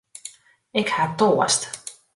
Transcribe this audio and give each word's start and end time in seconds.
Ik 0.79 0.89
ha 0.95 1.05
toarst. 1.17 1.63